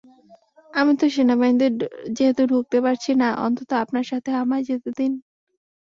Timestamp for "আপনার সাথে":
3.83-4.29